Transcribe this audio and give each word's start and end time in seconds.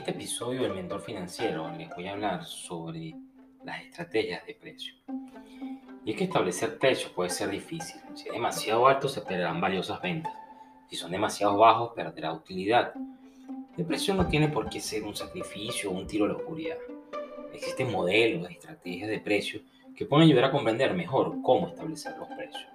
este 0.00 0.12
episodio 0.12 0.62
del 0.62 0.72
Mentor 0.72 1.02
Financiero 1.02 1.70
les 1.76 1.90
voy 1.94 2.06
a 2.06 2.12
hablar 2.12 2.42
sobre 2.46 3.14
las 3.62 3.82
estrategias 3.82 4.46
de 4.46 4.54
precio. 4.54 4.94
Y 6.06 6.12
es 6.12 6.16
que 6.16 6.24
establecer 6.24 6.78
precios 6.78 7.12
puede 7.12 7.28
ser 7.28 7.50
difícil. 7.50 8.00
Si 8.14 8.26
es 8.26 8.32
demasiado 8.32 8.88
alto 8.88 9.08
se 9.08 9.20
perderán 9.20 9.60
valiosas 9.60 10.00
ventas. 10.00 10.32
Si 10.88 10.96
son 10.96 11.10
demasiado 11.10 11.58
bajos 11.58 11.92
perderá 11.94 12.32
utilidad. 12.32 12.94
El 13.76 13.84
precio 13.84 14.14
no 14.14 14.26
tiene 14.26 14.48
por 14.48 14.70
qué 14.70 14.80
ser 14.80 15.02
un 15.02 15.14
sacrificio 15.14 15.90
o 15.90 15.92
un 15.92 16.06
tiro 16.06 16.24
a 16.24 16.28
la 16.28 16.36
oscuridad. 16.36 16.78
Existen 17.52 17.92
modelos, 17.92 18.50
estrategias 18.50 19.10
de 19.10 19.20
precios 19.20 19.62
que 19.94 20.06
pueden 20.06 20.28
ayudar 20.28 20.44
a 20.44 20.50
comprender 20.50 20.94
mejor 20.94 21.42
cómo 21.42 21.68
establecer 21.68 22.16
los 22.16 22.28
precios, 22.28 22.66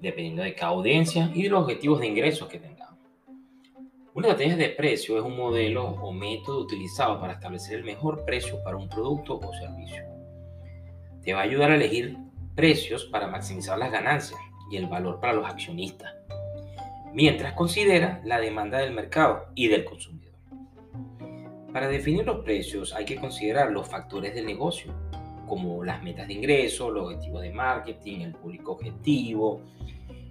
dependiendo 0.00 0.42
de 0.42 0.54
cada 0.54 0.72
audiencia 0.72 1.30
y 1.34 1.44
de 1.44 1.48
los 1.48 1.62
objetivos 1.62 2.00
de 2.00 2.08
ingresos 2.08 2.46
que 2.46 2.58
tengamos. 2.58 2.83
Una 4.14 4.28
estrategia 4.28 4.56
de 4.56 4.68
precio 4.68 5.18
es 5.18 5.24
un 5.24 5.36
modelo 5.36 5.88
o 5.88 6.12
método 6.12 6.60
utilizado 6.60 7.18
para 7.18 7.32
establecer 7.32 7.80
el 7.80 7.84
mejor 7.84 8.24
precio 8.24 8.62
para 8.62 8.76
un 8.76 8.88
producto 8.88 9.40
o 9.40 9.52
servicio. 9.54 10.04
Te 11.20 11.32
va 11.32 11.40
a 11.40 11.42
ayudar 11.42 11.72
a 11.72 11.74
elegir 11.74 12.16
precios 12.54 13.06
para 13.06 13.26
maximizar 13.26 13.76
las 13.76 13.90
ganancias 13.90 14.38
y 14.70 14.76
el 14.76 14.86
valor 14.86 15.18
para 15.18 15.32
los 15.32 15.44
accionistas, 15.44 16.14
mientras 17.12 17.54
considera 17.54 18.20
la 18.24 18.38
demanda 18.38 18.78
del 18.78 18.92
mercado 18.92 19.46
y 19.56 19.66
del 19.66 19.84
consumidor. 19.84 20.34
Para 21.72 21.88
definir 21.88 22.24
los 22.24 22.44
precios 22.44 22.94
hay 22.94 23.06
que 23.06 23.16
considerar 23.16 23.72
los 23.72 23.88
factores 23.88 24.32
del 24.32 24.46
negocio, 24.46 24.94
como 25.48 25.82
las 25.82 26.04
metas 26.04 26.28
de 26.28 26.34
ingreso, 26.34 26.88
los 26.88 27.06
objetivos 27.06 27.42
de 27.42 27.50
marketing, 27.50 28.20
el 28.20 28.32
público 28.36 28.74
objetivo, 28.74 29.60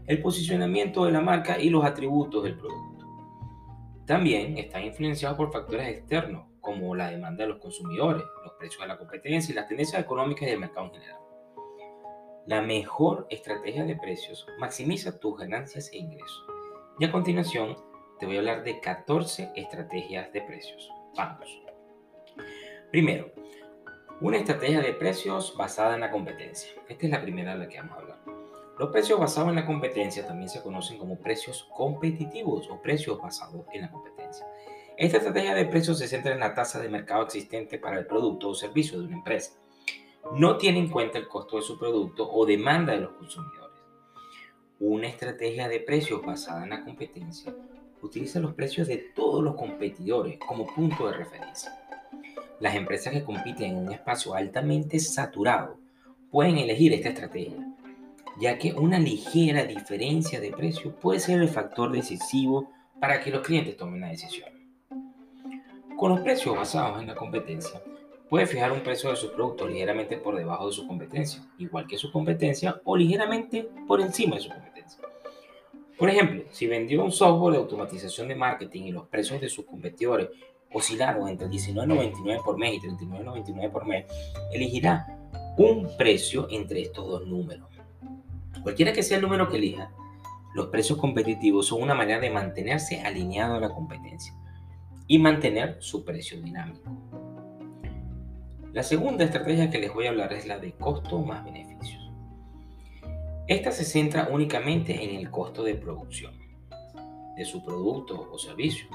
el 0.07 0.21
posicionamiento 0.21 1.03
de 1.03 1.11
la 1.11 1.19
marca 1.19 1.59
y 1.59 1.69
los 1.69 1.83
atributos 1.83 2.45
del 2.45 2.57
producto. 2.57 2.92
También 4.13 4.55
están 4.59 4.83
influenciados 4.83 5.35
por 5.35 5.51
factores 5.51 5.87
externos, 5.87 6.45
como 6.61 6.93
la 6.93 7.09
demanda 7.09 7.45
de 7.45 7.49
los 7.49 7.59
consumidores, 7.59 8.21
los 8.43 8.53
precios 8.59 8.79
de 8.83 8.87
la 8.87 8.99
competencia 8.99 9.51
y 9.51 9.55
las 9.55 9.67
tendencias 9.67 9.99
económicas 9.99 10.47
del 10.47 10.59
mercado 10.59 10.85
en 10.85 10.93
general. 10.93 11.19
La 12.45 12.61
mejor 12.61 13.25
estrategia 13.31 13.83
de 13.85 13.95
precios 13.95 14.45
maximiza 14.59 15.19
tus 15.19 15.39
ganancias 15.39 15.89
e 15.91 15.97
ingresos. 15.97 16.45
Y 16.99 17.05
a 17.05 17.11
continuación 17.11 17.75
te 18.19 18.27
voy 18.27 18.35
a 18.35 18.39
hablar 18.41 18.63
de 18.63 18.79
14 18.79 19.49
estrategias 19.55 20.31
de 20.31 20.41
precios. 20.41 20.87
Vamos. 21.17 21.49
Primero, 22.91 23.31
una 24.21 24.37
estrategia 24.37 24.81
de 24.81 24.93
precios 24.93 25.57
basada 25.57 25.95
en 25.95 26.01
la 26.01 26.11
competencia. 26.11 26.71
Esta 26.87 27.07
es 27.07 27.11
la 27.11 27.23
primera 27.23 27.53
de 27.53 27.65
la 27.65 27.67
que 27.67 27.79
vamos 27.79 27.97
a 27.97 28.01
hablar. 28.01 28.42
Los 28.83 28.91
precios 28.91 29.17
basados 29.17 29.47
en 29.47 29.55
la 29.55 29.65
competencia 29.65 30.27
también 30.27 30.49
se 30.49 30.61
conocen 30.61 30.97
como 30.97 31.17
precios 31.17 31.69
competitivos 31.73 32.69
o 32.69 32.81
precios 32.81 33.17
basados 33.17 33.65
en 33.71 33.83
la 33.83 33.89
competencia. 33.89 34.45
Esta 34.97 35.19
estrategia 35.19 35.55
de 35.55 35.63
precios 35.63 35.99
se 35.99 36.09
centra 36.09 36.33
en 36.33 36.41
la 36.41 36.53
tasa 36.53 36.81
de 36.81 36.89
mercado 36.89 37.23
existente 37.23 37.79
para 37.79 37.97
el 37.97 38.05
producto 38.05 38.49
o 38.49 38.53
servicio 38.53 38.99
de 38.99 39.05
una 39.05 39.15
empresa. 39.15 39.53
No 40.33 40.57
tiene 40.57 40.79
en 40.79 40.89
cuenta 40.89 41.17
el 41.17 41.29
costo 41.29 41.55
de 41.55 41.61
su 41.61 41.79
producto 41.79 42.29
o 42.29 42.45
demanda 42.45 42.91
de 42.91 42.99
los 42.99 43.13
consumidores. 43.13 43.79
Una 44.81 45.07
estrategia 45.07 45.69
de 45.69 45.79
precios 45.79 46.21
basada 46.21 46.65
en 46.65 46.71
la 46.71 46.83
competencia 46.83 47.55
utiliza 48.01 48.41
los 48.41 48.53
precios 48.53 48.89
de 48.89 48.97
todos 48.97 49.41
los 49.41 49.55
competidores 49.55 50.37
como 50.45 50.67
punto 50.67 51.07
de 51.07 51.13
referencia. 51.13 51.71
Las 52.59 52.75
empresas 52.75 53.13
que 53.13 53.23
compiten 53.23 53.77
en 53.77 53.77
un 53.77 53.93
espacio 53.93 54.33
altamente 54.33 54.99
saturado 54.99 55.77
pueden 56.29 56.57
elegir 56.57 56.91
esta 56.91 57.07
estrategia 57.07 57.72
ya 58.39 58.57
que 58.57 58.73
una 58.73 58.99
ligera 58.99 59.63
diferencia 59.63 60.39
de 60.39 60.51
precio 60.51 60.95
puede 60.95 61.19
ser 61.19 61.41
el 61.41 61.49
factor 61.49 61.91
decisivo 61.91 62.71
para 62.99 63.19
que 63.21 63.31
los 63.31 63.41
clientes 63.41 63.77
tomen 63.77 63.95
una 63.95 64.09
decisión. 64.09 64.49
Con 65.97 66.11
los 66.11 66.21
precios 66.21 66.55
basados 66.55 66.99
en 66.99 67.07
la 67.07 67.15
competencia, 67.15 67.81
puede 68.29 68.47
fijar 68.47 68.71
un 68.71 68.81
precio 68.81 69.09
de 69.09 69.15
sus 69.15 69.31
productos 69.31 69.69
ligeramente 69.69 70.17
por 70.17 70.35
debajo 70.35 70.67
de 70.67 70.73
su 70.73 70.87
competencia, 70.87 71.43
igual 71.59 71.85
que 71.87 71.97
su 71.97 72.11
competencia, 72.11 72.81
o 72.83 72.97
ligeramente 72.97 73.69
por 73.87 74.01
encima 74.01 74.35
de 74.35 74.41
su 74.41 74.49
competencia. 74.49 75.01
Por 75.97 76.09
ejemplo, 76.09 76.43
si 76.49 76.67
vendió 76.67 77.03
un 77.03 77.11
software 77.11 77.53
de 77.53 77.59
automatización 77.59 78.27
de 78.27 78.35
marketing 78.35 78.83
y 78.83 78.91
los 78.91 79.07
precios 79.07 79.39
de 79.39 79.49
sus 79.49 79.65
competidores 79.65 80.29
oscilaron 80.73 81.29
entre 81.29 81.47
$19.99 81.47 82.43
por 82.43 82.57
mes 82.57 82.73
y 82.73 82.79
$39.99 82.79 83.71
por 83.71 83.85
mes, 83.85 84.05
elegirá 84.51 85.05
un 85.57 85.95
precio 85.97 86.47
entre 86.49 86.81
estos 86.81 87.07
dos 87.07 87.27
números. 87.27 87.69
Cualquiera 88.61 88.93
que 88.93 89.03
sea 89.03 89.17
el 89.17 89.23
número 89.23 89.49
que 89.49 89.57
elija, 89.57 89.91
los 90.53 90.67
precios 90.67 90.99
competitivos 90.99 91.67
son 91.67 91.81
una 91.81 91.95
manera 91.95 92.19
de 92.19 92.29
mantenerse 92.29 93.01
alineado 93.01 93.55
a 93.55 93.59
la 93.59 93.69
competencia 93.69 94.33
y 95.07 95.17
mantener 95.17 95.77
su 95.79 96.05
precio 96.05 96.39
dinámico. 96.39 96.91
La 98.71 98.83
segunda 98.83 99.23
estrategia 99.23 99.69
que 99.69 99.79
les 99.79 99.93
voy 99.93 100.05
a 100.05 100.09
hablar 100.09 100.33
es 100.33 100.45
la 100.45 100.59
de 100.59 100.73
costo 100.73 101.19
más 101.19 101.43
beneficios. 101.43 102.11
Esta 103.47 103.71
se 103.71 103.83
centra 103.83 104.29
únicamente 104.31 105.03
en 105.03 105.15
el 105.15 105.29
costo 105.29 105.63
de 105.63 105.75
producción 105.75 106.33
de 107.35 107.45
su 107.45 107.63
producto 107.63 108.29
o 108.31 108.37
servicio. 108.37 108.87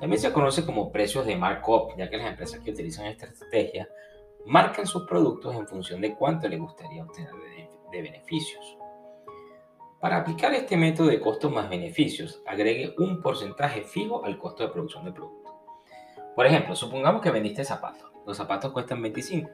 También 0.00 0.20
se 0.20 0.32
conoce 0.32 0.66
como 0.66 0.92
precios 0.92 1.24
de 1.24 1.36
markup, 1.36 1.96
ya 1.96 2.10
que 2.10 2.18
las 2.18 2.30
empresas 2.30 2.60
que 2.60 2.72
utilizan 2.72 3.06
esta 3.06 3.26
estrategia 3.26 3.88
marcan 4.44 4.86
sus 4.86 5.06
productos 5.06 5.54
en 5.54 5.66
función 5.66 6.00
de 6.00 6.14
cuánto 6.14 6.48
les 6.48 6.60
gustaría 6.60 7.04
obtener 7.04 7.32
de 7.90 8.02
beneficios. 8.02 8.76
Para 10.00 10.18
aplicar 10.18 10.52
este 10.52 10.76
método 10.76 11.08
de 11.08 11.20
costos 11.20 11.50
más 11.50 11.70
beneficios, 11.70 12.42
agregue 12.46 12.94
un 12.98 13.22
porcentaje 13.22 13.80
fijo 13.80 14.24
al 14.26 14.36
costo 14.36 14.62
de 14.62 14.68
producción 14.68 15.04
del 15.04 15.14
producto. 15.14 15.58
Por 16.34 16.44
ejemplo, 16.44 16.76
supongamos 16.76 17.22
que 17.22 17.30
vendiste 17.30 17.64
zapatos. 17.64 18.12
Los 18.26 18.36
zapatos 18.36 18.72
cuestan 18.72 19.00
25 19.00 19.48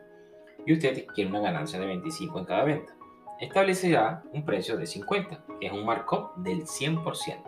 y 0.66 0.72
usted 0.72 1.06
quiere 1.14 1.30
una 1.30 1.40
ganancia 1.40 1.78
de 1.78 1.86
25 1.86 2.40
en 2.40 2.44
cada 2.44 2.64
venta. 2.64 2.92
Establecerá 3.40 4.24
un 4.32 4.44
precio 4.44 4.76
de 4.76 4.86
50, 4.86 5.44
que 5.60 5.66
es 5.66 5.72
un 5.72 5.84
markup 5.84 6.34
del 6.36 6.66
100%. 6.66 7.42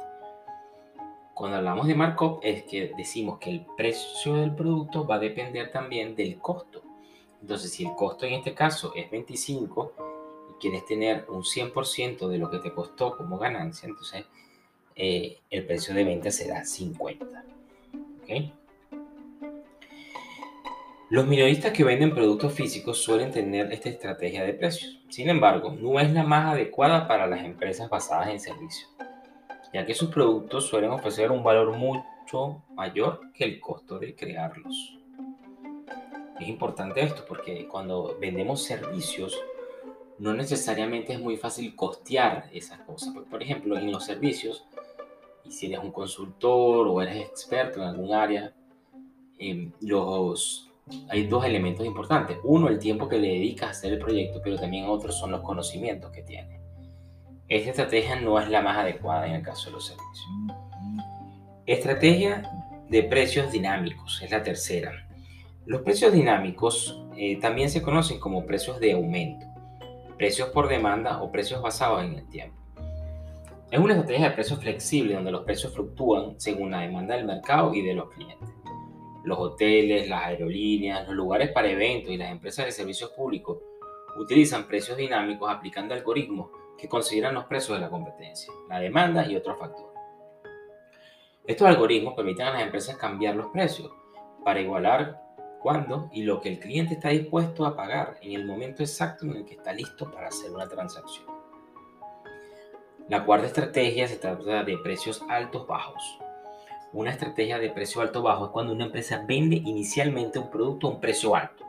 Cuando 1.34 1.56
hablamos 1.56 1.88
de 1.88 1.96
markup 1.96 2.38
es 2.44 2.62
que 2.62 2.92
decimos 2.96 3.40
que 3.40 3.50
el 3.50 3.66
precio 3.76 4.36
del 4.36 4.54
producto 4.54 5.04
va 5.04 5.16
a 5.16 5.18
depender 5.18 5.72
también 5.72 6.14
del 6.14 6.38
costo. 6.38 6.82
Entonces, 7.40 7.72
si 7.72 7.84
el 7.84 7.94
costo 7.96 8.24
en 8.24 8.34
este 8.34 8.54
caso 8.54 8.92
es 8.94 9.10
25 9.10 10.13
quieres 10.64 10.86
tener 10.86 11.26
un 11.28 11.42
100% 11.42 12.26
de 12.26 12.38
lo 12.38 12.50
que 12.50 12.58
te 12.58 12.72
costó 12.72 13.18
como 13.18 13.36
ganancia, 13.36 13.86
entonces 13.86 14.24
eh, 14.96 15.40
el 15.50 15.66
precio 15.66 15.94
de 15.94 16.04
venta 16.04 16.30
será 16.30 16.64
50. 16.64 17.44
Los 21.10 21.26
minoristas 21.26 21.72
que 21.72 21.84
venden 21.84 22.14
productos 22.14 22.54
físicos 22.54 22.96
suelen 22.96 23.30
tener 23.30 23.70
esta 23.74 23.90
estrategia 23.90 24.42
de 24.42 24.54
precios. 24.54 25.02
Sin 25.10 25.28
embargo, 25.28 25.76
no 25.78 26.00
es 26.00 26.10
la 26.10 26.22
más 26.22 26.54
adecuada 26.54 27.06
para 27.06 27.26
las 27.26 27.44
empresas 27.44 27.90
basadas 27.90 28.28
en 28.28 28.40
servicios, 28.40 28.90
ya 29.70 29.84
que 29.84 29.92
sus 29.92 30.08
productos 30.08 30.66
suelen 30.66 30.92
ofrecer 30.92 31.30
un 31.30 31.44
valor 31.44 31.76
mucho 31.76 32.62
mayor 32.70 33.20
que 33.34 33.44
el 33.44 33.60
costo 33.60 33.98
de 33.98 34.14
crearlos. 34.14 34.98
Es 36.40 36.48
importante 36.48 37.02
esto 37.02 37.22
porque 37.28 37.68
cuando 37.68 38.16
vendemos 38.18 38.62
servicios, 38.62 39.38
no 40.18 40.32
necesariamente 40.32 41.12
es 41.12 41.20
muy 41.20 41.36
fácil 41.36 41.74
costear 41.74 42.48
esas 42.52 42.80
cosas. 42.80 43.14
Por 43.30 43.42
ejemplo, 43.42 43.76
en 43.76 43.90
los 43.90 44.04
servicios, 44.04 44.64
y 45.44 45.50
si 45.50 45.66
eres 45.66 45.80
un 45.80 45.90
consultor 45.90 46.86
o 46.86 47.02
eres 47.02 47.26
experto 47.26 47.82
en 47.82 47.88
algún 47.88 48.12
área, 48.12 48.54
em, 49.38 49.72
los, 49.80 50.70
hay 51.08 51.26
dos 51.26 51.44
elementos 51.44 51.84
importantes. 51.84 52.38
Uno, 52.44 52.68
el 52.68 52.78
tiempo 52.78 53.08
que 53.08 53.18
le 53.18 53.28
dedicas 53.28 53.68
a 53.68 53.70
hacer 53.72 53.92
el 53.94 53.98
proyecto, 53.98 54.40
pero 54.42 54.56
también 54.56 54.86
otros 54.86 55.18
son 55.18 55.32
los 55.32 55.42
conocimientos 55.42 56.10
que 56.12 56.22
tienes. 56.22 56.60
Esta 57.48 57.70
estrategia 57.70 58.16
no 58.16 58.38
es 58.40 58.48
la 58.48 58.62
más 58.62 58.78
adecuada 58.78 59.26
en 59.26 59.34
el 59.34 59.42
caso 59.42 59.66
de 59.66 59.72
los 59.72 59.86
servicios. 59.86 60.26
Estrategia 61.66 62.50
de 62.88 63.02
precios 63.02 63.50
dinámicos 63.50 64.20
es 64.22 64.30
la 64.30 64.42
tercera. 64.42 64.92
Los 65.66 65.82
precios 65.82 66.12
dinámicos 66.12 67.02
eh, 67.16 67.38
también 67.40 67.68
se 67.68 67.82
conocen 67.82 68.20
como 68.20 68.46
precios 68.46 68.78
de 68.80 68.92
aumento 68.92 69.53
precios 70.16 70.48
por 70.50 70.68
demanda 70.68 71.22
o 71.22 71.30
precios 71.30 71.60
basados 71.62 72.04
en 72.04 72.14
el 72.14 72.28
tiempo. 72.28 72.56
Es 73.70 73.80
una 73.80 73.94
estrategia 73.94 74.28
de 74.28 74.34
precios 74.34 74.60
flexible 74.60 75.14
donde 75.14 75.32
los 75.32 75.42
precios 75.42 75.72
fluctúan 75.72 76.38
según 76.38 76.70
la 76.70 76.80
demanda 76.80 77.16
del 77.16 77.24
mercado 77.24 77.74
y 77.74 77.82
de 77.82 77.94
los 77.94 78.08
clientes. 78.10 78.48
Los 79.24 79.38
hoteles, 79.38 80.08
las 80.08 80.26
aerolíneas, 80.26 81.06
los 81.06 81.16
lugares 81.16 81.50
para 81.50 81.70
eventos 81.70 82.12
y 82.12 82.16
las 82.16 82.30
empresas 82.30 82.66
de 82.66 82.72
servicios 82.72 83.10
públicos 83.10 83.58
utilizan 84.16 84.68
precios 84.68 84.96
dinámicos 84.96 85.50
aplicando 85.50 85.94
algoritmos 85.94 86.50
que 86.78 86.88
consideran 86.88 87.34
los 87.34 87.46
precios 87.46 87.78
de 87.78 87.84
la 87.84 87.90
competencia, 87.90 88.52
la 88.68 88.78
demanda 88.78 89.26
y 89.26 89.34
otros 89.34 89.58
factores. 89.58 89.98
Estos 91.46 91.66
algoritmos 91.66 92.14
permiten 92.14 92.46
a 92.46 92.52
las 92.52 92.62
empresas 92.62 92.96
cambiar 92.96 93.34
los 93.34 93.48
precios 93.48 93.90
para 94.44 94.60
igualar 94.60 95.23
cuándo 95.64 96.10
y 96.12 96.24
lo 96.24 96.42
que 96.42 96.50
el 96.50 96.60
cliente 96.60 96.92
está 96.92 97.08
dispuesto 97.08 97.64
a 97.64 97.74
pagar 97.74 98.18
en 98.20 98.32
el 98.32 98.44
momento 98.44 98.82
exacto 98.82 99.24
en 99.24 99.36
el 99.36 99.44
que 99.46 99.54
está 99.54 99.72
listo 99.72 100.10
para 100.10 100.28
hacer 100.28 100.50
una 100.50 100.68
transacción. 100.68 101.24
La 103.08 103.24
cuarta 103.24 103.46
estrategia 103.46 104.06
se 104.06 104.18
trata 104.18 104.62
de 104.62 104.76
precios 104.76 105.22
altos 105.26 105.66
bajos. 105.66 106.18
Una 106.92 107.12
estrategia 107.12 107.58
de 107.58 107.70
precio 107.70 108.02
alto-bajo 108.02 108.44
es 108.44 108.50
cuando 108.50 108.74
una 108.74 108.84
empresa 108.84 109.24
vende 109.26 109.56
inicialmente 109.56 110.38
un 110.38 110.50
producto 110.50 110.86
a 110.86 110.90
un 110.90 111.00
precio 111.00 111.34
alto, 111.34 111.64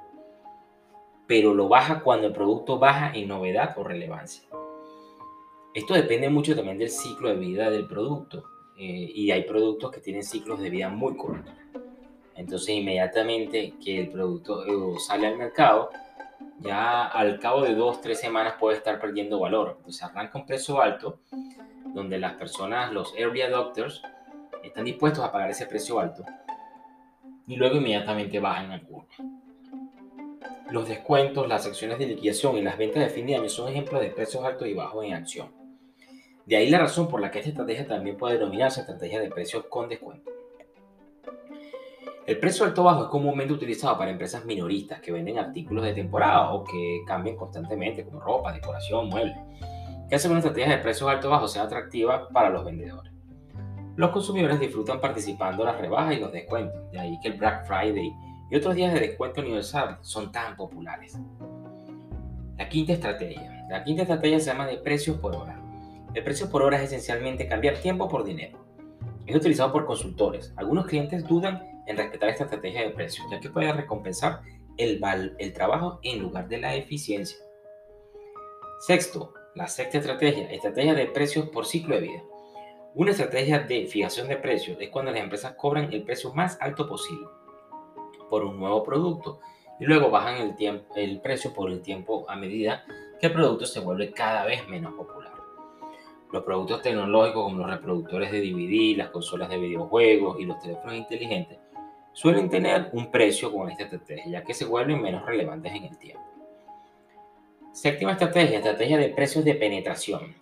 pero 1.25 1.53
lo 1.53 1.69
baja 1.69 2.01
cuando 2.01 2.27
el 2.27 2.33
producto 2.33 2.77
baja 2.77 3.13
en 3.13 3.30
novedad 3.30 3.77
o 3.77 3.83
relevancia. 3.86 4.44
Esto 5.74 5.94
depende 5.94 6.30
mucho 6.30 6.53
también 6.53 6.80
del 6.80 6.89
ciclo 6.89 7.30
de 7.30 7.38
vida 7.38 7.69
del 7.69 7.88
producto 7.88 8.44
eh, 8.77 9.09
y 9.15 9.31
hay 9.31 9.44
productos 9.44 9.89
que 9.89 10.01
tienen 10.01 10.24
ciclos 10.24 10.59
de 10.59 10.69
vida 10.69 10.89
muy 10.89 11.15
cortos. 11.15 11.53
Entonces 12.35 12.69
inmediatamente 12.69 13.73
que 13.83 14.01
el 14.01 14.09
producto 14.09 14.65
eh, 14.65 14.99
sale 14.99 15.27
al 15.27 15.37
mercado, 15.37 15.89
ya 16.59 17.05
al 17.05 17.39
cabo 17.39 17.63
de 17.63 17.75
dos, 17.75 18.01
tres 18.01 18.19
semanas 18.19 18.55
puede 18.59 18.77
estar 18.77 18.99
perdiendo 18.99 19.39
valor. 19.39 19.75
Entonces 19.77 20.03
arranca 20.03 20.37
un 20.37 20.45
precio 20.45 20.81
alto, 20.81 21.19
donde 21.93 22.19
las 22.19 22.33
personas, 22.33 22.91
los 22.91 23.13
early 23.17 23.41
adopters, 23.41 24.01
están 24.63 24.85
dispuestos 24.85 25.23
a 25.23 25.31
pagar 25.31 25.49
ese 25.49 25.65
precio 25.65 25.99
alto 25.99 26.23
y 27.47 27.55
luego 27.55 27.77
inmediatamente 27.77 28.39
bajan 28.39 28.71
al 28.71 28.81
curva. 28.81 29.05
Los 30.71 30.89
descuentos, 30.89 31.47
las 31.47 31.63
secciones 31.63 31.99
de 31.99 32.07
liquidación 32.07 32.57
y 32.57 32.61
las 32.61 32.77
ventas 32.77 33.03
de 33.03 33.09
fin 33.09 33.27
de 33.27 33.35
año 33.35 33.49
son 33.49 33.69
ejemplos 33.69 34.01
de 34.01 34.09
precios 34.09 34.43
altos 34.43 34.67
y 34.67 34.73
bajos 34.73 35.05
en 35.05 35.13
acción. 35.13 35.51
De 36.45 36.57
ahí 36.57 36.69
la 36.69 36.79
razón 36.79 37.07
por 37.07 37.21
la 37.21 37.31
que 37.31 37.39
esta 37.39 37.49
estrategia 37.51 37.87
también 37.87 38.17
puede 38.17 38.37
denominarse 38.37 38.81
estrategia 38.81 39.19
de 39.19 39.29
precios 39.29 39.65
con 39.67 39.87
descuento. 39.87 40.34
El 42.25 42.39
precio 42.39 42.66
alto 42.66 42.83
bajo 42.83 43.04
es 43.04 43.10
comúnmente 43.10 43.54
utilizado 43.54 44.00
para 44.00 44.10
empresas 44.10 44.44
minoristas 44.45 45.00
que 45.00 45.12
venden 45.12 45.38
artículos 45.38 45.83
de 45.83 45.94
temporada 45.94 46.54
o 46.54 46.63
que 46.63 47.04
cambian 47.06 47.36
constantemente 47.36 48.04
como 48.04 48.19
ropa, 48.19 48.51
decoración, 48.51 49.10
muebles, 49.10 49.38
que 50.10 50.16
hacen 50.16 50.31
una 50.31 50.39
estrategia 50.39 50.75
de 50.75 50.81
precios 50.81 51.07
alto 51.07 51.30
bajo 51.30 51.48
sea 51.48 51.63
atractiva 51.63 52.27
para 52.30 52.50
los 52.50 52.66
vendedores. 52.66 53.13
Los 53.95 54.10
consumidores 54.10 54.60
disfrutan 54.60 55.00
participando 55.00 55.62
en 55.62 55.68
las 55.68 55.80
rebajas 55.80 56.16
y 56.16 56.19
los 56.19 56.31
descuentos, 56.31 56.92
de 56.92 57.00
ahí 57.00 57.19
que 57.22 57.27
el 57.27 57.38
Black 57.38 57.68
Friday 57.68 58.12
y 58.50 58.56
otros 58.56 58.74
días 58.74 58.92
de 58.92 59.01
descuento 59.01 59.42
universal 59.42 60.00
son 60.01 60.31
tan 60.31 60.56
populares. 60.56 61.19
La 62.57 62.68
quinta 62.68 62.94
estrategia. 62.94 63.68
La 63.69 63.83
quinta 63.83 64.01
estrategia 64.01 64.39
se 64.39 64.48
llama 64.48 64.66
de 64.66 64.78
precios 64.78 65.18
por 65.19 65.36
hora. 65.36 65.62
El 66.16 66.24
precio 66.24 66.50
por 66.50 66.63
hora 66.63 66.78
es 66.78 66.86
esencialmente 66.86 67.48
cambiar 67.48 67.75
tiempo 67.75 68.10
por 68.10 68.24
dinero. 68.24 68.66
Es 69.28 69.36
utilizado 69.36 69.71
por 69.71 69.86
consultores. 69.86 70.54
Algunos 70.56 70.88
clientes 70.88 71.24
dudan 71.28 71.75
en 71.87 71.97
respetar 71.97 72.29
esta 72.29 72.45
estrategia 72.45 72.81
de 72.81 72.89
precios, 72.91 73.25
ya 73.31 73.39
que 73.39 73.49
puede 73.49 73.71
recompensar 73.71 74.41
el, 74.77 75.01
el 75.39 75.53
trabajo 75.53 75.99
en 76.03 76.21
lugar 76.21 76.47
de 76.47 76.59
la 76.59 76.75
eficiencia. 76.75 77.37
Sexto, 78.79 79.33
la 79.55 79.67
sexta 79.67 79.99
estrategia, 79.99 80.51
estrategia 80.51 80.93
de 80.93 81.05
precios 81.07 81.49
por 81.49 81.65
ciclo 81.65 81.95
de 81.95 82.01
vida. 82.01 82.23
Una 82.93 83.11
estrategia 83.11 83.59
de 83.59 83.85
fijación 83.87 84.27
de 84.27 84.37
precios 84.37 84.77
es 84.79 84.89
cuando 84.89 85.11
las 85.11 85.21
empresas 85.21 85.53
cobran 85.53 85.91
el 85.91 86.03
precio 86.03 86.33
más 86.33 86.57
alto 86.61 86.87
posible 86.87 87.27
por 88.29 88.43
un 88.43 88.59
nuevo 88.59 88.83
producto 88.83 89.39
y 89.79 89.85
luego 89.85 90.09
bajan 90.09 90.37
el, 90.37 90.55
tiempo, 90.55 90.93
el 90.95 91.19
precio 91.21 91.53
por 91.53 91.69
el 91.69 91.81
tiempo 91.81 92.25
a 92.29 92.35
medida 92.35 92.85
que 93.19 93.27
el 93.27 93.33
producto 93.33 93.65
se 93.65 93.79
vuelve 93.79 94.11
cada 94.11 94.45
vez 94.45 94.67
menos 94.67 94.93
popular. 94.93 95.33
Los 96.31 96.43
productos 96.43 96.81
tecnológicos 96.81 97.43
como 97.43 97.59
los 97.59 97.69
reproductores 97.69 98.31
de 98.31 98.41
DVD, 98.41 98.97
las 98.97 99.09
consolas 99.09 99.49
de 99.49 99.57
videojuegos 99.57 100.39
y 100.39 100.45
los 100.45 100.59
teléfonos 100.59 100.95
inteligentes 100.95 101.57
suelen 102.15 102.50
tener 102.50 102.89
un 102.94 103.12
precio 103.12 103.51
con 103.51 103.69
esta 103.69 103.83
estrategia, 103.83 104.39
ya 104.39 104.44
que 104.44 104.53
se 104.53 104.63
vuelven 104.63 105.01
menos 105.01 105.25
relevantes 105.25 105.73
en 105.73 105.83
el 105.83 105.97
tiempo. 105.97 106.23
Séptima 107.73 108.13
estrategia, 108.13 108.57
estrategia 108.57 108.97
de 108.97 109.09
precios 109.09 109.44
de 109.44 109.53
penetración. 109.53 110.33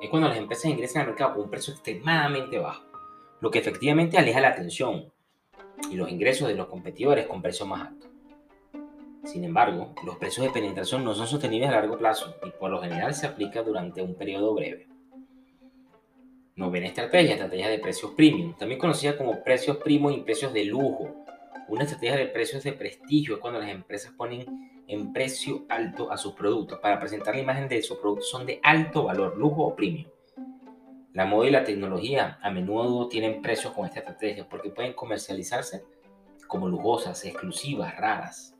Es 0.00 0.08
cuando 0.08 0.28
las 0.28 0.38
empresas 0.38 0.64
ingresan 0.64 1.02
al 1.02 1.08
mercado 1.08 1.34
con 1.34 1.44
un 1.44 1.50
precio 1.50 1.74
extremadamente 1.74 2.58
bajo, 2.58 2.84
lo 3.40 3.50
que 3.50 3.58
efectivamente 3.58 4.16
aleja 4.16 4.40
la 4.40 4.48
atención 4.48 5.12
y 5.90 5.96
los 5.96 6.10
ingresos 6.10 6.48
de 6.48 6.54
los 6.54 6.68
competidores 6.68 7.26
con 7.26 7.42
precios 7.42 7.68
más 7.68 7.88
altos. 7.88 8.08
Sin 9.24 9.44
embargo, 9.44 9.94
los 10.06 10.16
precios 10.16 10.46
de 10.46 10.52
penetración 10.52 11.04
no 11.04 11.14
son 11.14 11.26
sostenibles 11.26 11.68
a 11.68 11.72
largo 11.72 11.98
plazo 11.98 12.34
y 12.46 12.50
por 12.50 12.70
lo 12.70 12.80
general 12.80 13.14
se 13.14 13.26
aplica 13.26 13.62
durante 13.62 14.00
un 14.00 14.14
periodo 14.14 14.54
breve. 14.54 14.88
Novena 16.60 16.88
estrategia, 16.88 17.36
estrategia 17.36 17.70
de 17.70 17.78
precios 17.78 18.10
premium, 18.10 18.54
también 18.54 18.78
conocida 18.78 19.16
como 19.16 19.42
precios 19.42 19.78
primos 19.78 20.14
y 20.14 20.20
precios 20.20 20.52
de 20.52 20.66
lujo. 20.66 21.24
Una 21.68 21.84
estrategia 21.84 22.18
de 22.18 22.26
precios 22.26 22.62
de 22.62 22.74
prestigio 22.74 23.36
es 23.36 23.40
cuando 23.40 23.60
las 23.60 23.70
empresas 23.70 24.12
ponen 24.12 24.84
en 24.86 25.10
precio 25.14 25.64
alto 25.70 26.12
a 26.12 26.18
sus 26.18 26.34
productos 26.34 26.78
para 26.80 27.00
presentar 27.00 27.34
la 27.34 27.40
imagen 27.40 27.66
de 27.66 27.82
sus 27.82 27.96
productos 27.96 28.28
son 28.28 28.44
de 28.44 28.60
alto 28.62 29.04
valor, 29.04 29.38
lujo 29.38 29.68
o 29.68 29.74
premium. 29.74 30.10
La 31.14 31.24
moda 31.24 31.48
y 31.48 31.50
la 31.50 31.64
tecnología 31.64 32.38
a 32.42 32.50
menudo 32.50 33.08
tienen 33.08 33.40
precios 33.40 33.72
con 33.72 33.86
esta 33.86 34.00
estrategia 34.00 34.46
porque 34.46 34.68
pueden 34.68 34.92
comercializarse 34.92 35.82
como 36.46 36.68
lujosas, 36.68 37.24
exclusivas, 37.24 37.96
raras. 37.96 38.54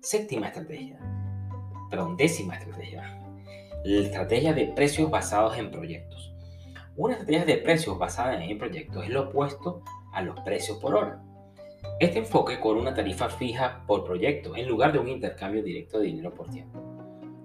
Séptima 0.00 0.48
estrategia, 0.48 0.98
perdón, 1.88 2.16
décima 2.16 2.56
estrategia, 2.56 3.20
la 3.84 4.02
estrategia 4.04 4.52
de 4.52 4.66
precios 4.66 5.08
basados 5.08 5.56
en 5.58 5.70
proyectos. 5.70 6.32
Una 6.98 7.12
estrategia 7.12 7.44
de 7.44 7.58
precios 7.58 7.98
basada 7.98 8.42
en 8.42 8.56
proyectos 8.56 9.04
es 9.04 9.10
lo 9.10 9.24
opuesto 9.24 9.82
a 10.14 10.22
los 10.22 10.40
precios 10.40 10.78
por 10.78 10.94
hora. 10.94 11.22
Este 12.00 12.20
enfoque 12.20 12.58
con 12.58 12.78
una 12.78 12.94
tarifa 12.94 13.28
fija 13.28 13.84
por 13.86 14.02
proyecto 14.02 14.56
en 14.56 14.66
lugar 14.66 14.94
de 14.94 14.98
un 14.98 15.08
intercambio 15.08 15.62
directo 15.62 15.98
de 15.98 16.06
dinero 16.06 16.32
por 16.32 16.48
tiempo. 16.48 16.80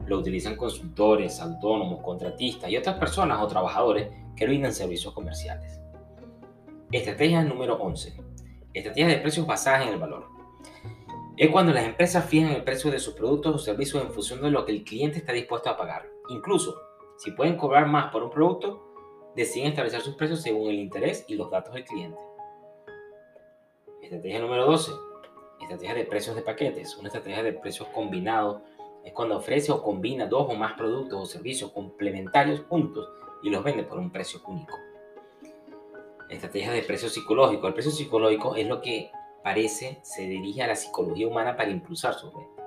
Lo 0.06 0.20
utilizan 0.20 0.56
consultores, 0.56 1.42
autónomos, 1.42 2.02
contratistas 2.02 2.70
y 2.70 2.78
otras 2.78 2.98
personas 2.98 3.42
o 3.42 3.48
trabajadores 3.48 4.08
que 4.38 4.46
brindan 4.46 4.74
servicios 4.74 5.14
comerciales. 5.14 5.82
Estrategia 6.90 7.44
número 7.44 7.76
11. 7.76 8.14
Estrategia 8.74 9.10
de 9.10 9.18
precios 9.18 9.46
basadas 9.46 9.86
en 9.86 9.94
el 9.94 10.00
valor. 10.00 10.30
Es 11.36 11.50
cuando 11.50 11.74
las 11.74 11.84
empresas 11.84 12.24
fijan 12.24 12.52
el 12.52 12.64
precio 12.64 12.90
de 12.90 13.00
sus 13.00 13.16
productos 13.16 13.56
o 13.56 13.60
servicios 13.60 14.02
en 14.02 14.12
función 14.12 14.42
de 14.42 14.52
lo 14.52 14.64
que 14.64 14.72
el 14.72 14.86
cliente 14.86 15.18
está 15.18 15.34
dispuesto 15.34 15.70
a 15.70 15.76
pagar. 15.76 16.06
Incluso, 16.30 16.74
si 17.18 17.32
pueden 17.32 17.58
cobrar 17.58 17.88
más 17.88 18.14
por 18.14 18.24
un 18.24 18.30
producto, 18.30 18.91
deciden 19.36 19.70
establecer 19.70 20.02
sus 20.02 20.16
precios 20.16 20.42
según 20.42 20.70
el 20.70 20.80
interés 20.80 21.26
y 21.28 21.36
los 21.36 21.50
datos 21.50 21.74
del 21.74 21.86
cliente. 21.86 22.18
Estrategia 24.02 24.40
número 24.40 24.66
12. 24.66 24.92
Estrategia 25.62 25.96
de 25.96 26.06
precios 26.06 26.36
de 26.36 26.42
paquetes. 26.42 26.98
Una 26.98 27.08
estrategia 27.08 27.44
de 27.44 27.54
precios 27.54 27.88
combinados 27.90 28.62
es 29.04 29.14
cuando 29.14 29.38
ofrece 29.38 29.72
o 29.72 29.82
combina 29.82 30.26
dos 30.28 30.48
o 30.50 30.56
más 30.56 30.74
productos 30.74 31.22
o 31.22 31.26
servicios 31.26 31.72
complementarios 31.72 32.62
juntos 32.68 33.10
y 33.44 33.50
los 33.50 33.64
vende 33.64 33.84
por 33.84 33.98
un 33.98 34.12
precio 34.12 34.42
único. 34.48 34.78
Estrategia 36.30 36.72
de 36.72 36.84
precio 36.84 37.10
psicológico. 37.10 37.68
El 37.68 37.74
precio 37.74 37.92
psicológico 37.92 38.56
es 38.56 38.68
lo 38.68 38.82
que 38.82 39.12
parece 39.44 40.00
se 40.04 40.24
dirige 40.24 40.62
a 40.62 40.68
la 40.68 40.76
psicología 40.76 41.28
humana 41.28 41.56
para 41.56 41.72
impulsar 41.72 42.14
su 42.14 42.32
venta. 42.32 42.61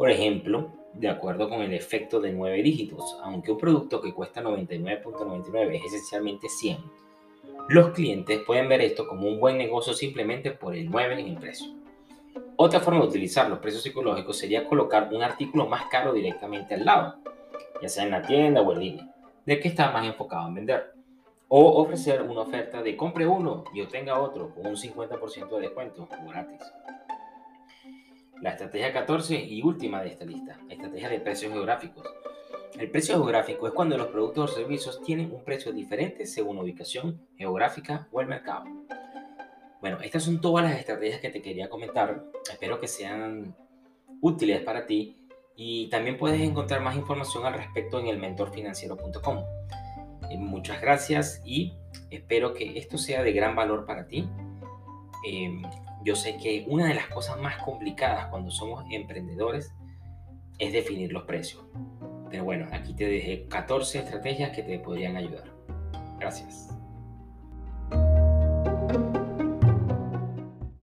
Por 0.00 0.10
ejemplo, 0.10 0.72
de 0.94 1.10
acuerdo 1.10 1.50
con 1.50 1.60
el 1.60 1.74
efecto 1.74 2.22
de 2.22 2.32
nueve 2.32 2.62
dígitos, 2.62 3.18
aunque 3.22 3.52
un 3.52 3.58
producto 3.58 4.00
que 4.00 4.14
cuesta 4.14 4.40
99.99 4.40 5.74
es 5.74 5.84
esencialmente 5.92 6.48
100, 6.48 6.78
los 7.68 7.90
clientes 7.90 8.40
pueden 8.46 8.66
ver 8.70 8.80
esto 8.80 9.06
como 9.06 9.28
un 9.28 9.38
buen 9.38 9.58
negocio 9.58 9.92
simplemente 9.92 10.52
por 10.52 10.74
el 10.74 10.88
9 10.90 11.20
en 11.20 11.26
el 11.26 11.36
precio. 11.36 11.74
Otra 12.56 12.80
forma 12.80 13.00
de 13.00 13.08
utilizar 13.08 13.50
los 13.50 13.58
precios 13.58 13.82
psicológicos 13.82 14.38
sería 14.38 14.64
colocar 14.64 15.10
un 15.12 15.22
artículo 15.22 15.66
más 15.66 15.84
caro 15.90 16.14
directamente 16.14 16.76
al 16.76 16.86
lado, 16.86 17.16
ya 17.82 17.88
sea 17.90 18.04
en 18.04 18.12
la 18.12 18.22
tienda 18.22 18.62
o 18.62 18.72
en 18.72 18.80
línea, 18.80 19.14
del 19.44 19.60
que 19.60 19.68
está 19.68 19.90
más 19.90 20.06
enfocado 20.06 20.48
en 20.48 20.54
vender. 20.54 20.94
O 21.48 21.82
ofrecer 21.82 22.22
una 22.22 22.40
oferta 22.40 22.82
de 22.82 22.96
compre 22.96 23.26
uno 23.26 23.64
y 23.74 23.82
obtenga 23.82 24.18
otro 24.18 24.54
con 24.54 24.66
un 24.66 24.76
50% 24.76 25.56
de 25.56 25.60
descuento 25.60 26.08
gratis. 26.26 26.62
La 28.40 28.50
estrategia 28.50 28.92
14 28.92 29.36
y 29.36 29.62
última 29.62 30.02
de 30.02 30.08
esta 30.08 30.24
lista, 30.24 30.58
estrategia 30.70 31.10
de 31.10 31.20
precios 31.20 31.52
geográficos. 31.52 32.06
El 32.78 32.90
precio 32.90 33.16
geográfico 33.16 33.66
es 33.66 33.74
cuando 33.74 33.98
los 33.98 34.06
productos 34.06 34.50
o 34.50 34.54
servicios 34.54 35.02
tienen 35.02 35.30
un 35.30 35.44
precio 35.44 35.72
diferente 35.72 36.24
según 36.24 36.56
la 36.56 36.62
ubicación 36.62 37.20
geográfica 37.36 38.08
o 38.10 38.20
el 38.22 38.28
mercado. 38.28 38.64
Bueno, 39.80 39.98
estas 40.02 40.22
son 40.22 40.40
todas 40.40 40.64
las 40.64 40.78
estrategias 40.78 41.20
que 41.20 41.28
te 41.28 41.42
quería 41.42 41.68
comentar. 41.68 42.24
Espero 42.50 42.80
que 42.80 42.88
sean 42.88 43.54
útiles 44.22 44.62
para 44.62 44.86
ti 44.86 45.16
y 45.54 45.88
también 45.88 46.16
puedes 46.16 46.40
encontrar 46.40 46.80
más 46.80 46.96
información 46.96 47.44
al 47.44 47.54
respecto 47.54 48.00
en 48.00 48.06
el 48.06 48.18
mentorfinanciero.com. 48.18 49.44
Eh, 50.30 50.38
muchas 50.38 50.80
gracias 50.80 51.42
y 51.44 51.74
espero 52.10 52.54
que 52.54 52.78
esto 52.78 52.96
sea 52.96 53.22
de 53.22 53.32
gran 53.32 53.54
valor 53.54 53.84
para 53.84 54.06
ti. 54.06 54.26
Em, 55.26 55.62
yo 56.04 56.16
sé 56.16 56.36
que 56.36 56.64
una 56.68 56.86
de 56.86 56.94
las 56.94 57.06
cosas 57.08 57.38
más 57.40 57.56
complicadas 57.62 58.26
cuando 58.26 58.50
somos 58.50 58.84
emprendedores 58.90 59.74
es 60.58 60.72
definir 60.72 61.12
los 61.12 61.24
precios. 61.24 61.64
Pero 62.30 62.44
bueno, 62.44 62.68
aquí 62.72 62.94
te 62.94 63.06
dejé 63.06 63.46
14 63.48 63.98
estrategias 63.98 64.50
que 64.50 64.62
te 64.62 64.78
podrían 64.78 65.16
ayudar. 65.16 65.52
Gracias. 66.18 66.79